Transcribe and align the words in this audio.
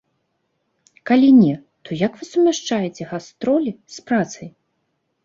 Калі 1.09 1.27
не, 1.41 1.55
то 1.87 1.97
як 1.99 2.11
вы 2.21 2.29
сумяшчаеце 2.31 3.07
гастролі 3.11 3.75
з 3.97 4.07
працай? 4.09 4.47